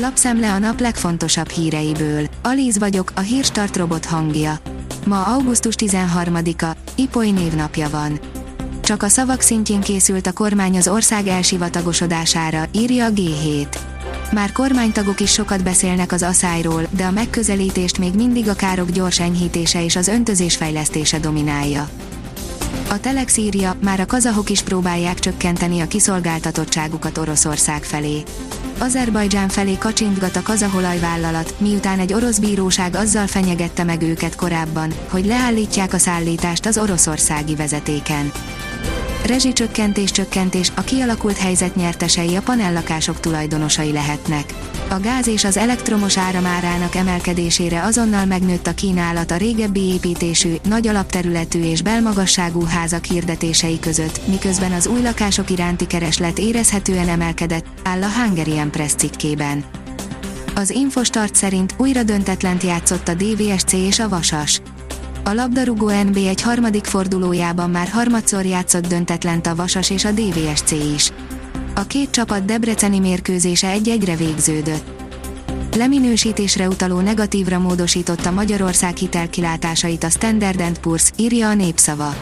Lapszemle 0.00 0.52
a 0.52 0.58
nap 0.58 0.80
legfontosabb 0.80 1.48
híreiből. 1.48 2.26
Alíz 2.42 2.78
vagyok, 2.78 3.12
a 3.14 3.20
hírstart 3.20 3.76
robot 3.76 4.04
hangja. 4.04 4.58
Ma 5.06 5.22
augusztus 5.22 5.74
13-a, 5.78 6.76
Ipoly 6.94 7.30
névnapja 7.30 7.90
van. 7.90 8.20
Csak 8.80 9.02
a 9.02 9.08
szavak 9.08 9.40
szintjén 9.40 9.80
készült 9.80 10.26
a 10.26 10.32
kormány 10.32 10.76
az 10.76 10.88
ország 10.88 11.26
elsivatagosodására, 11.26 12.64
írja 12.72 13.04
a 13.04 13.10
G7. 13.10 13.76
Már 14.32 14.52
kormánytagok 14.52 15.20
is 15.20 15.32
sokat 15.32 15.62
beszélnek 15.62 16.12
az 16.12 16.22
aszályról, 16.22 16.86
de 16.90 17.04
a 17.04 17.10
megközelítést 17.10 17.98
még 17.98 18.14
mindig 18.14 18.48
a 18.48 18.54
károk 18.54 18.90
gyors 18.90 19.20
enyhítése 19.20 19.84
és 19.84 19.96
az 19.96 20.08
öntözés 20.08 20.56
fejlesztése 20.56 21.18
dominálja. 21.18 21.88
A 22.90 23.00
Telex 23.00 23.36
írja, 23.36 23.76
már 23.82 24.00
a 24.00 24.06
kazahok 24.06 24.50
is 24.50 24.62
próbálják 24.62 25.18
csökkenteni 25.18 25.80
a 25.80 25.86
kiszolgáltatottságukat 25.86 27.18
Oroszország 27.18 27.84
felé. 27.84 28.22
Azerbajdzsán 28.78 29.48
felé 29.48 29.78
kacsintgat 29.78 30.36
a 30.36 30.42
kazaholajvállalat, 30.42 31.54
miután 31.58 31.98
egy 31.98 32.12
orosz 32.12 32.38
bíróság 32.38 32.94
azzal 32.94 33.26
fenyegette 33.26 33.84
meg 33.84 34.02
őket 34.02 34.34
korábban, 34.36 34.92
hogy 35.10 35.26
leállítják 35.26 35.92
a 35.92 35.98
szállítást 35.98 36.66
az 36.66 36.78
oroszországi 36.78 37.54
vezetéken. 37.54 38.32
Rezsicsökkentés 39.28 40.10
csökkentés, 40.10 40.72
a 40.74 40.80
kialakult 40.80 41.36
helyzet 41.36 41.76
nyertesei 41.76 42.36
a 42.36 42.42
panellakások 42.42 43.20
tulajdonosai 43.20 43.92
lehetnek. 43.92 44.54
A 44.88 45.00
gáz 45.00 45.26
és 45.26 45.44
az 45.44 45.56
elektromos 45.56 46.18
áram 46.18 46.46
árának 46.46 46.94
emelkedésére 46.94 47.82
azonnal 47.82 48.24
megnőtt 48.24 48.66
a 48.66 48.74
kínálat 48.74 49.30
a 49.30 49.36
régebbi 49.36 49.80
építésű, 49.80 50.54
nagy 50.62 50.86
alapterületű 50.86 51.62
és 51.62 51.82
belmagasságú 51.82 52.62
házak 52.62 53.04
hirdetései 53.04 53.80
között, 53.80 54.26
miközben 54.26 54.72
az 54.72 54.86
új 54.86 55.00
lakások 55.02 55.50
iránti 55.50 55.86
kereslet 55.86 56.38
érezhetően 56.38 57.08
emelkedett, 57.08 57.66
áll 57.82 58.02
a 58.02 58.08
Hungarian 58.08 58.70
Press 58.70 58.92
cikkében. 58.92 59.64
Az 60.54 60.70
Infostart 60.70 61.34
szerint 61.34 61.74
újra 61.76 62.02
döntetlent 62.02 62.62
játszott 62.62 63.08
a 63.08 63.14
DVSC 63.14 63.72
és 63.72 63.98
a 63.98 64.08
Vasas. 64.08 64.60
A 65.28 65.32
labdarúgó 65.32 66.02
NB 66.02 66.16
egy 66.16 66.42
harmadik 66.42 66.84
fordulójában 66.84 67.70
már 67.70 67.88
harmadszor 67.88 68.44
játszott 68.44 68.86
döntetlent 68.86 69.46
a 69.46 69.54
Vasas 69.54 69.90
és 69.90 70.04
a 70.04 70.10
DVSC 70.10 70.70
is. 70.70 71.12
A 71.74 71.86
két 71.86 72.10
csapat 72.10 72.44
debreceni 72.44 72.98
mérkőzése 72.98 73.68
egy-egyre 73.68 74.16
végződött. 74.16 74.84
Leminősítésre 75.76 76.68
utaló 76.68 77.00
negatívra 77.00 77.58
módosította 77.58 78.30
Magyarország 78.30 78.96
hitelkilátásait 78.96 80.04
a 80.04 80.10
Standard 80.10 80.80
Poor's, 80.82 81.08
írja 81.16 81.48
a 81.48 81.54
népszava. 81.54 82.14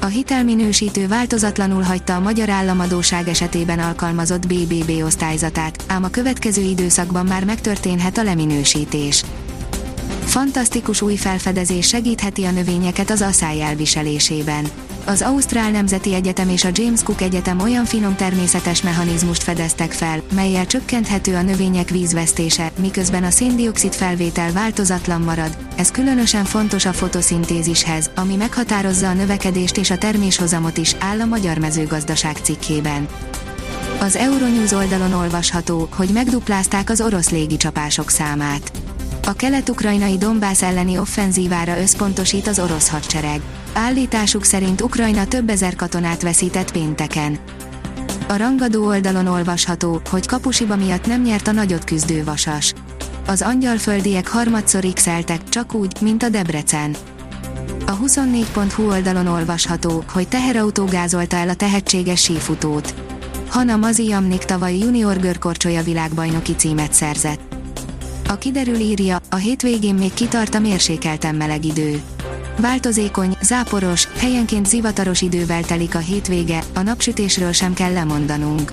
A 0.00 0.06
hitelminősítő 0.06 1.08
változatlanul 1.08 1.82
hagyta 1.82 2.14
a 2.14 2.20
magyar 2.20 2.50
államadóság 2.50 3.28
esetében 3.28 3.78
alkalmazott 3.78 4.46
BBB 4.46 5.02
osztályzatát, 5.04 5.84
ám 5.86 6.04
a 6.04 6.08
következő 6.10 6.62
időszakban 6.62 7.26
már 7.26 7.44
megtörténhet 7.44 8.18
a 8.18 8.22
leminősítés. 8.22 9.24
Fantasztikus 10.36 11.02
új 11.02 11.16
felfedezés 11.16 11.86
segítheti 11.86 12.44
a 12.44 12.50
növényeket 12.50 13.10
az 13.10 13.22
asszály 13.22 13.62
elviselésében. 13.62 14.66
Az 15.04 15.22
Ausztrál 15.22 15.70
Nemzeti 15.70 16.14
Egyetem 16.14 16.48
és 16.48 16.64
a 16.64 16.68
James 16.72 17.02
Cook 17.02 17.20
Egyetem 17.20 17.60
olyan 17.60 17.84
finom 17.84 18.16
természetes 18.16 18.82
mechanizmust 18.82 19.42
fedeztek 19.42 19.92
fel, 19.92 20.22
melyel 20.34 20.66
csökkenthető 20.66 21.34
a 21.34 21.42
növények 21.42 21.90
vízvesztése, 21.90 22.72
miközben 22.78 23.24
a 23.24 23.30
széndiokszid 23.30 23.92
felvétel 23.92 24.52
változatlan 24.52 25.20
marad. 25.20 25.56
Ez 25.76 25.90
különösen 25.90 26.44
fontos 26.44 26.84
a 26.84 26.92
fotoszintézishez, 26.92 28.10
ami 28.14 28.36
meghatározza 28.36 29.08
a 29.08 29.14
növekedést 29.14 29.76
és 29.76 29.90
a 29.90 29.98
terméshozamot 29.98 30.76
is, 30.76 30.94
áll 30.98 31.20
a 31.20 31.26
Magyar 31.26 31.58
Mezőgazdaság 31.58 32.36
cikkében. 32.36 33.08
Az 34.00 34.16
Euronews 34.16 34.72
oldalon 34.72 35.12
olvasható, 35.12 35.88
hogy 35.90 36.08
megduplázták 36.08 36.90
az 36.90 37.00
orosz 37.00 37.30
légicsapások 37.30 38.10
számát 38.10 38.85
a 39.26 39.32
kelet-ukrajnai 39.32 40.18
Dombász 40.18 40.62
elleni 40.62 40.98
offenzívára 40.98 41.78
összpontosít 41.80 42.46
az 42.46 42.58
orosz 42.58 42.88
hadsereg. 42.88 43.40
Állításuk 43.72 44.44
szerint 44.44 44.80
Ukrajna 44.80 45.26
több 45.26 45.48
ezer 45.48 45.74
katonát 45.74 46.22
veszített 46.22 46.72
pénteken. 46.72 47.38
A 48.28 48.36
rangadó 48.36 48.86
oldalon 48.86 49.26
olvasható, 49.26 50.00
hogy 50.10 50.26
kapusiba 50.26 50.76
miatt 50.76 51.06
nem 51.06 51.22
nyert 51.22 51.48
a 51.48 51.52
nagyot 51.52 51.84
küzdő 51.84 52.24
vasas. 52.24 52.72
Az 53.26 53.42
angyalföldiek 53.42 54.28
harmadszor 54.28 54.86
x 54.94 55.08
csak 55.48 55.74
úgy, 55.74 56.00
mint 56.00 56.22
a 56.22 56.28
Debrecen. 56.28 56.96
A 57.86 57.98
24.hu 57.98 58.88
oldalon 58.88 59.26
olvasható, 59.26 60.04
hogy 60.12 60.28
teherautó 60.28 60.84
gázolta 60.84 61.36
el 61.36 61.48
a 61.48 61.54
tehetséges 61.54 62.22
sífutót. 62.22 62.94
Hanna 63.48 63.76
Mazi 63.76 64.04
Jamnik 64.04 64.44
tavaly 64.44 64.78
junior 64.78 65.20
görkorcsolya 65.20 65.82
világbajnoki 65.82 66.54
címet 66.54 66.92
szerzett. 66.92 67.55
A 68.28 68.38
kiderül 68.38 68.78
írja, 68.78 69.18
a 69.30 69.36
hétvégén 69.36 69.94
még 69.94 70.14
kitart 70.14 70.54
a 70.54 70.58
mérsékelten 70.58 71.34
meleg 71.34 71.64
idő. 71.64 72.02
Változékony, 72.58 73.36
záporos, 73.40 74.08
helyenként 74.18 74.66
zivataros 74.66 75.22
idővel 75.22 75.62
telik 75.62 75.94
a 75.94 75.98
hétvége, 75.98 76.62
a 76.74 76.80
napsütésről 76.80 77.52
sem 77.52 77.74
kell 77.74 77.92
lemondanunk. 77.92 78.72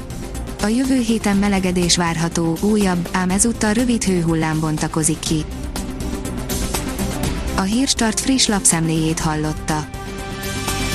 A 0.61 0.67
jövő 0.67 0.99
héten 0.99 1.37
melegedés 1.37 1.97
várható, 1.97 2.57
újabb, 2.61 3.09
ám 3.11 3.29
ezúttal 3.29 3.73
rövid 3.73 4.03
hőhullám 4.03 4.59
bontakozik 4.59 5.19
ki. 5.19 5.45
A 7.55 7.61
Hírstart 7.61 8.19
friss 8.19 8.47
lapszemléjét 8.47 9.19
hallotta. 9.19 9.87